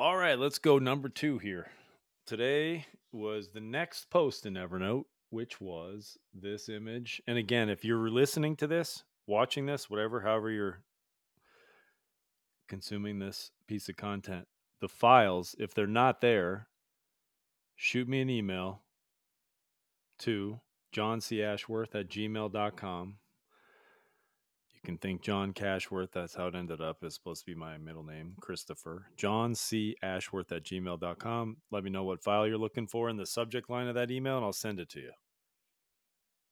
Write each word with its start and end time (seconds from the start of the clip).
All 0.00 0.16
right, 0.16 0.38
let's 0.38 0.60
go 0.60 0.78
number 0.78 1.08
two 1.08 1.38
here. 1.38 1.72
Today 2.24 2.86
was 3.10 3.48
the 3.48 3.60
next 3.60 4.10
post 4.10 4.46
in 4.46 4.54
Evernote, 4.54 5.06
which 5.30 5.60
was 5.60 6.16
this 6.32 6.68
image. 6.68 7.20
And 7.26 7.36
again, 7.36 7.68
if 7.68 7.84
you're 7.84 8.08
listening 8.08 8.54
to 8.58 8.68
this, 8.68 9.02
watching 9.26 9.66
this, 9.66 9.90
whatever, 9.90 10.20
however 10.20 10.52
you're 10.52 10.84
consuming 12.68 13.18
this 13.18 13.50
piece 13.66 13.88
of 13.88 13.96
content, 13.96 14.46
the 14.80 14.86
files, 14.86 15.56
if 15.58 15.74
they're 15.74 15.88
not 15.88 16.20
there, 16.20 16.68
shoot 17.74 18.08
me 18.08 18.20
an 18.20 18.30
email 18.30 18.82
to 20.20 20.60
john 20.92 21.20
c 21.20 21.42
ashworth 21.42 21.96
at 21.96 22.08
gmail.com 22.08 23.16
you 24.82 24.86
can 24.86 24.98
think 24.98 25.22
John 25.22 25.52
Cashworth. 25.52 26.12
That's 26.12 26.34
how 26.34 26.46
it 26.46 26.54
ended 26.54 26.80
up. 26.80 26.98
It's 27.02 27.16
supposed 27.16 27.40
to 27.40 27.46
be 27.46 27.54
my 27.54 27.78
middle 27.78 28.04
name, 28.04 28.34
Christopher. 28.40 29.06
John 29.16 29.54
C. 29.54 29.96
Ashworth 30.02 30.52
at 30.52 30.64
gmail.com. 30.64 31.56
Let 31.70 31.84
me 31.84 31.90
know 31.90 32.04
what 32.04 32.22
file 32.22 32.46
you're 32.46 32.58
looking 32.58 32.86
for 32.86 33.08
in 33.08 33.16
the 33.16 33.26
subject 33.26 33.68
line 33.68 33.88
of 33.88 33.96
that 33.96 34.10
email, 34.10 34.36
and 34.36 34.44
I'll 34.44 34.52
send 34.52 34.78
it 34.78 34.88
to 34.90 35.00
you. 35.00 35.10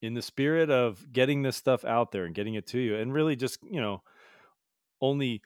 In 0.00 0.14
the 0.14 0.22
spirit 0.22 0.70
of 0.70 1.12
getting 1.12 1.42
this 1.42 1.56
stuff 1.56 1.84
out 1.84 2.12
there 2.12 2.24
and 2.24 2.34
getting 2.34 2.54
it 2.54 2.66
to 2.68 2.78
you, 2.78 2.96
and 2.96 3.12
really 3.12 3.36
just, 3.36 3.58
you 3.70 3.80
know, 3.80 4.02
only 5.00 5.42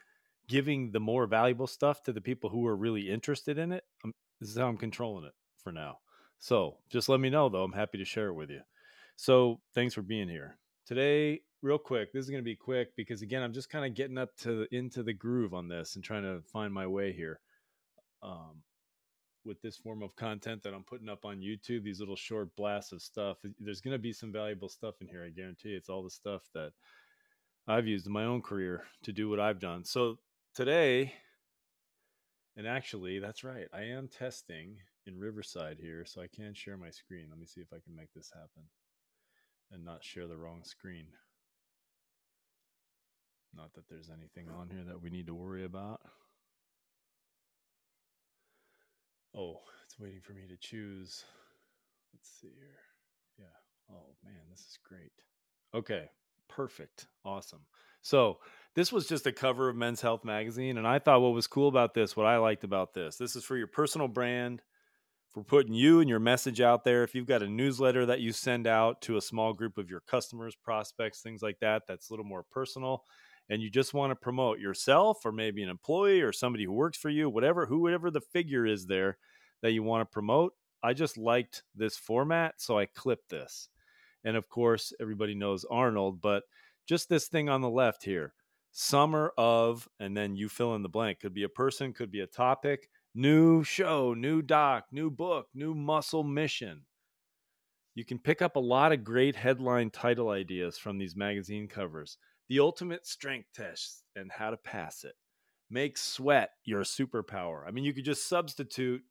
giving 0.49 0.93
the 0.93 1.01
more 1.01 1.27
valuable 1.27 1.67
stuff 1.67 2.03
to 2.05 2.13
the 2.13 2.21
people 2.21 2.51
who 2.51 2.67
are 2.67 2.77
really 2.77 3.11
interested 3.11 3.59
in 3.59 3.73
it, 3.73 3.85
I'm, 4.05 4.15
this 4.41 4.51
is 4.51 4.57
how 4.57 4.69
I'm 4.69 4.77
controlling 4.77 5.25
it 5.25 5.35
for 5.63 5.73
now. 5.73 5.99
So 6.39 6.77
just 6.91 7.09
let 7.09 7.19
me 7.19 7.29
know, 7.29 7.49
though. 7.49 7.65
I'm 7.65 7.73
happy 7.73 7.99
to 7.99 8.05
share 8.05 8.29
it 8.29 8.35
with 8.35 8.51
you. 8.51 8.61
So 9.17 9.61
thanks 9.75 9.95
for 9.95 10.03
being 10.03 10.29
here. 10.29 10.59
Today, 10.87 11.41
real 11.63 11.79
quick 11.79 12.13
this 12.13 12.25
is 12.25 12.31
going 12.31 12.43
to 12.43 12.45
be 12.45 12.55
quick 12.55 12.95
because 12.97 13.23
again 13.23 13.43
i'm 13.43 13.53
just 13.53 13.71
kind 13.71 13.85
of 13.85 13.95
getting 13.95 14.19
up 14.19 14.35
to 14.37 14.67
into 14.71 15.03
the 15.03 15.13
groove 15.13 15.55
on 15.55 15.69
this 15.69 15.97
and 15.97 16.05
trying 16.05 16.23
to 16.23 16.41
find 16.53 16.73
my 16.73 16.87
way 16.87 17.13
here 17.13 17.41
um, 18.23 18.63
with 19.45 19.61
this 19.63 19.77
form 19.77 20.03
of 20.03 20.15
content 20.15 20.63
that 20.63 20.73
i'm 20.73 20.85
putting 20.85 21.09
up 21.09 21.25
on 21.25 21.41
youtube 21.41 21.83
these 21.83 22.01
little 22.01 22.17
short 22.17 22.55
blasts 22.57 22.93
of 22.93 23.03
stuff. 23.03 23.39
There's 23.59 23.81
going 23.81 23.93
to 23.95 23.99
be 23.99 24.13
some 24.13 24.33
valuable 24.33 24.69
stuff 24.69 24.97
in 25.01 25.09
here 25.09 25.25
i 25.25 25.31
guarantee 25.31 25.71
it's 25.71 25.89
all 25.89 26.05
the 26.05 26.11
stuff 26.11 26.43
that 26.55 26.73
i've 27.67 27.87
used 27.87 28.07
in 28.07 28.13
my 28.13 28.25
own 28.25 28.41
career 28.41 28.85
to 29.03 29.13
do 29.13 29.29
what 29.29 29.41
i've 29.41 29.61
done. 29.61 29.85
So 29.85 30.19
today 30.55 31.13
and 32.57 32.67
actually 32.67 33.19
that's 33.19 33.45
right 33.45 33.67
i 33.73 33.83
am 33.83 34.09
testing 34.09 34.77
in 35.07 35.19
riverside 35.19 35.79
here 35.81 36.05
so 36.05 36.21
i 36.21 36.29
can 36.33 36.55
share 36.55 36.77
my 36.77 36.91
screen. 36.91 37.27
Let 37.31 37.39
me 37.39 37.47
see 37.47 37.61
if 37.61 37.73
i 37.73 37.81
can 37.85 37.97
make 37.97 38.13
this 38.15 38.31
happen 38.33 38.63
and 39.73 39.85
not 39.85 40.05
share 40.05 40.29
the 40.29 40.37
wrong 40.37 40.63
screen 40.63 41.07
not 43.55 43.73
that 43.75 43.89
there's 43.89 44.11
anything 44.11 44.49
on 44.51 44.69
here 44.71 44.85
that 44.87 45.03
we 45.03 45.11
need 45.11 45.27
to 45.27 45.35
worry 45.35 45.65
about. 45.65 46.01
Oh, 49.37 49.61
it's 49.85 49.99
waiting 49.99 50.21
for 50.21 50.33
me 50.33 50.43
to 50.49 50.57
choose. 50.57 51.25
Let's 52.13 52.31
see 52.41 52.53
here. 52.57 52.79
Yeah. 53.39 53.95
Oh, 53.95 54.15
man, 54.25 54.41
this 54.51 54.61
is 54.61 54.79
great. 54.83 55.13
Okay. 55.75 56.11
Perfect. 56.49 57.07
Awesome. 57.25 57.61
So, 58.01 58.39
this 58.75 58.93
was 58.93 59.07
just 59.07 59.27
a 59.27 59.33
cover 59.33 59.69
of 59.69 59.77
Men's 59.77 60.01
Health 60.01 60.25
magazine. 60.25 60.79
And 60.79 60.87
I 60.87 60.99
thought 60.99 61.21
what 61.21 61.35
was 61.35 61.47
cool 61.47 61.69
about 61.69 61.95
this, 61.95 62.17
what 62.17 62.27
I 62.27 62.39
liked 62.39 62.65
about 62.65 62.95
this, 62.95 63.17
this 63.17 63.37
is 63.37 63.45
for 63.45 63.57
your 63.57 63.67
personal 63.67 64.09
brand, 64.09 64.63
for 65.31 65.45
putting 65.45 65.75
you 65.75 66.01
and 66.01 66.09
your 66.09 66.21
message 66.21 66.61
out 66.61 66.85
there. 66.85 67.05
If 67.05 67.15
you've 67.15 67.27
got 67.27 67.43
a 67.43 67.49
newsletter 67.49 68.07
that 68.07 68.21
you 68.21 68.33
send 68.33 68.67
out 68.67 69.03
to 69.03 69.17
a 69.19 69.23
small 69.23 69.53
group 69.53 69.79
of 69.79 69.91
your 69.91 70.01
customers, 70.01 70.57
prospects, 70.57 71.21
things 71.21 71.43
like 71.43 71.59
that, 71.61 71.83
that's 71.87 72.09
a 72.09 72.13
little 72.13 72.25
more 72.25 72.45
personal 72.51 73.05
and 73.49 73.63
you 73.63 73.71
just 73.71 73.95
want 73.95 74.11
to 74.11 74.17
promote 74.17 74.59
yourself 74.59 75.25
or 75.25 75.33
maybe 75.33 75.63
an 75.63 75.69
employee 75.69 76.21
or 76.21 76.33
somebody 76.33 76.65
who 76.65 76.73
works 76.73 76.99
for 76.99 77.09
you, 77.09 77.31
whatever, 77.31 77.67
whoever 77.67 78.11
the 78.11 78.21
figure 78.21 78.67
is 78.67 78.87
there 78.87 79.19
that 79.63 79.73
you 79.73 79.83
want 79.83 80.03
to 80.03 80.13
promote, 80.13 80.53
I 80.83 80.93
just 80.93 81.17
liked 81.17 81.63
this 81.75 81.97
format. 81.97 82.55
So 82.59 82.79
I 82.79 82.87
clipped 82.87 83.31
this. 83.31 83.69
And 84.25 84.37
of 84.37 84.49
course, 84.49 84.93
everybody 85.01 85.35
knows 85.35 85.65
Arnold, 85.71 86.21
but 86.21 86.43
just 86.87 87.09
this 87.09 87.29
thing 87.29 87.49
on 87.49 87.61
the 87.61 87.71
left 87.71 88.05
here 88.05 88.35
summer 88.71 89.33
of, 89.39 89.89
and 89.99 90.17
then 90.17 90.37
you 90.37 90.49
fill 90.49 90.75
in 90.75 90.83
the 90.83 90.89
blank. 90.89 91.21
Could 91.21 91.35
be 91.35 91.45
a 91.45 91.49
person, 91.49 91.93
could 91.93 92.11
be 92.11 92.21
a 92.21 92.27
topic, 92.27 92.89
new 93.15 93.65
show, 93.65 94.15
new 94.15 94.43
doc, 94.43 94.85
new 94.93 95.11
book, 95.11 95.47
new 95.55 95.75
muscle 95.75 96.23
mission. 96.23 96.83
You 97.95 98.05
can 98.05 98.19
pick 98.19 98.43
up 98.43 98.57
a 98.57 98.61
lot 98.61 98.93
of 98.93 99.03
great 99.03 99.35
headline 99.35 99.91
title 99.91 100.29
ideas 100.29 100.79
from 100.79 100.99
these 100.99 101.17
magazine 101.17 101.67
covers 101.67 102.19
the 102.49 102.61
ultimate 102.61 103.07
strength 103.07 103.49
test 103.55 104.03
and 104.17 104.31
how 104.33 104.51
to 104.51 104.57
pass 104.57 105.05
it. 105.05 105.15
Make 105.71 105.99
sweat 105.99 106.51
your 106.65 106.83
superpower. 106.83 107.67
I 107.67 107.71
mean, 107.71 107.85
you 107.85 107.93
could 107.93 108.05
just 108.05 108.27
substitute 108.27 109.03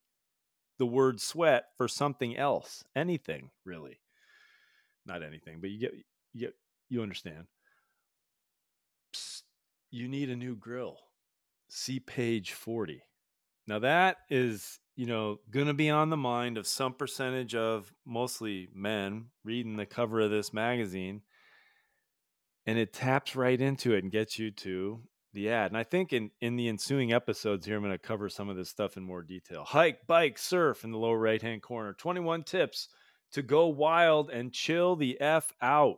the 0.79 0.85
word 0.85 1.21
sweat 1.21 1.65
for 1.77 1.87
something 1.87 2.35
else, 2.35 2.83
anything 2.95 3.51
really. 3.63 3.99
Not 5.05 5.23
anything, 5.23 5.59
but 5.61 5.69
you 5.69 5.79
get 5.79 5.93
you 6.33 6.39
get, 6.39 6.55
you 6.89 7.01
understand. 7.01 7.45
Psst, 9.13 9.43
you 9.91 10.07
need 10.07 10.29
a 10.29 10.35
new 10.35 10.55
grill. 10.55 10.97
See 11.69 11.99
page 11.99 12.53
40. 12.53 13.03
Now 13.67 13.79
that 13.79 14.17
is, 14.29 14.79
you 14.95 15.05
know, 15.05 15.39
going 15.51 15.67
to 15.67 15.73
be 15.73 15.89
on 15.89 16.09
the 16.09 16.17
mind 16.17 16.57
of 16.57 16.67
some 16.67 16.93
percentage 16.93 17.53
of 17.55 17.93
mostly 18.05 18.69
men 18.73 19.27
reading 19.43 19.75
the 19.75 19.85
cover 19.85 20.21
of 20.21 20.31
this 20.31 20.53
magazine 20.53 21.21
and 22.67 22.77
it 22.77 22.93
taps 22.93 23.35
right 23.35 23.59
into 23.59 23.93
it 23.93 24.03
and 24.03 24.11
gets 24.11 24.37
you 24.37 24.51
to 24.51 24.99
the 25.33 25.49
ad. 25.49 25.71
And 25.71 25.77
I 25.77 25.83
think 25.83 26.11
in 26.11 26.29
in 26.41 26.57
the 26.57 26.67
ensuing 26.67 27.13
episodes 27.13 27.65
here, 27.65 27.77
I'm 27.77 27.81
going 27.81 27.93
to 27.93 27.97
cover 27.97 28.29
some 28.29 28.49
of 28.49 28.57
this 28.57 28.69
stuff 28.69 28.97
in 28.97 29.03
more 29.03 29.23
detail. 29.23 29.63
Hike, 29.63 30.05
bike, 30.05 30.37
surf 30.37 30.83
in 30.83 30.91
the 30.91 30.97
lower 30.97 31.17
right 31.17 31.41
hand 31.41 31.63
corner. 31.63 31.93
21 31.93 32.43
tips 32.43 32.89
to 33.31 33.41
go 33.41 33.67
wild 33.67 34.29
and 34.29 34.53
chill 34.53 34.95
the 34.95 35.19
f 35.19 35.51
out. 35.61 35.97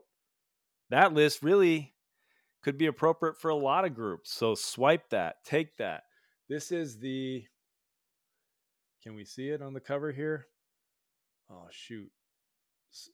That 0.91 1.13
list 1.13 1.41
really 1.44 1.94
could 2.63 2.78
be 2.78 2.85
appropriate 2.85 3.38
for 3.38 3.50
a 3.50 3.56
lot 3.56 3.85
of 3.85 3.96
groups. 3.96 4.31
So 4.31 4.56
swipe 4.56 5.09
that, 5.09 5.44
take 5.44 5.75
that. 5.78 6.03
This 6.47 6.72
is 6.72 7.00
the. 7.00 7.46
Can 9.02 9.16
we 9.16 9.25
see 9.25 9.50
it 9.50 9.62
on 9.62 9.74
the 9.74 9.79
cover 9.79 10.12
here? 10.12 10.46
Oh 11.50 11.68
shoot. 11.72 12.12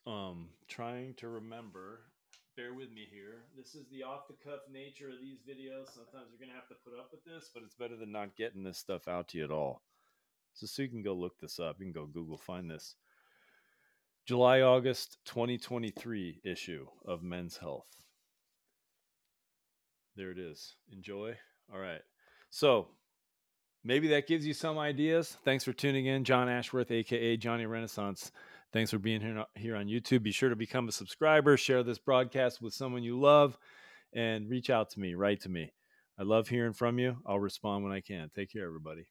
Um, 0.07 0.49
trying 0.67 1.13
to 1.15 1.27
remember 1.27 2.01
bear 2.55 2.73
with 2.73 2.91
me 2.91 3.07
here. 3.11 3.43
This 3.57 3.75
is 3.75 3.85
the 3.91 4.03
off 4.03 4.27
the 4.27 4.35
cuff 4.43 4.61
nature 4.71 5.09
of 5.09 5.19
these 5.21 5.39
videos. 5.39 5.93
Sometimes 5.93 6.31
you're 6.31 6.39
going 6.39 6.49
to 6.49 6.55
have 6.55 6.69
to 6.69 6.75
put 6.83 6.97
up 6.97 7.09
with 7.11 7.23
this, 7.25 7.49
but 7.53 7.63
it's 7.63 7.75
better 7.75 7.97
than 7.97 8.11
not 8.11 8.35
getting 8.37 8.63
this 8.63 8.77
stuff 8.77 9.07
out 9.07 9.27
to 9.29 9.37
you 9.37 9.43
at 9.43 9.51
all. 9.51 9.81
So, 10.53 10.65
so 10.65 10.81
you 10.81 10.89
can 10.89 11.03
go 11.03 11.13
look 11.13 11.37
this 11.39 11.59
up. 11.59 11.77
You 11.79 11.85
can 11.85 11.91
go 11.91 12.05
Google, 12.05 12.37
find 12.37 12.69
this. 12.69 12.95
July, 14.25 14.61
August 14.61 15.17
2023 15.25 16.41
issue 16.43 16.87
of 17.05 17.21
Men's 17.21 17.57
Health. 17.57 17.89
There 20.15 20.31
it 20.31 20.39
is. 20.39 20.75
Enjoy. 20.91 21.35
All 21.71 21.79
right. 21.79 22.01
So, 22.49 22.87
maybe 23.83 24.07
that 24.09 24.27
gives 24.27 24.47
you 24.47 24.53
some 24.53 24.79
ideas. 24.79 25.37
Thanks 25.43 25.65
for 25.65 25.73
tuning 25.73 26.05
in. 26.05 26.23
John 26.23 26.47
Ashworth, 26.47 26.89
aka 26.89 27.35
Johnny 27.35 27.65
Renaissance. 27.65 28.31
Thanks 28.75 28.91
for 28.91 28.99
being 28.99 29.21
here, 29.21 29.45
here 29.55 29.77
on 29.77 29.85
YouTube. 29.85 30.21
Be 30.21 30.33
sure 30.33 30.49
to 30.49 30.55
become 30.57 30.89
a 30.89 30.91
subscriber, 30.91 31.55
share 31.55 31.81
this 31.81 31.97
broadcast 31.97 32.61
with 32.61 32.73
someone 32.73 33.03
you 33.03 33.17
love, 33.17 33.57
and 34.11 34.49
reach 34.49 34.69
out 34.69 34.89
to 34.89 34.99
me, 34.99 35.15
write 35.15 35.39
to 35.43 35.49
me. 35.49 35.71
I 36.19 36.23
love 36.23 36.49
hearing 36.49 36.73
from 36.73 36.99
you. 36.99 37.15
I'll 37.25 37.39
respond 37.39 37.85
when 37.85 37.93
I 37.93 38.01
can. 38.01 38.29
Take 38.35 38.51
care, 38.51 38.65
everybody. 38.65 39.05